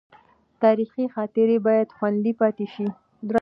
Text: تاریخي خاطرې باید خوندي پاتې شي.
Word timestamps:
تاریخي 0.61 1.05
خاطرې 1.15 1.57
باید 1.65 1.89
خوندي 1.97 2.33
پاتې 2.39 2.65
شي. 2.73 2.87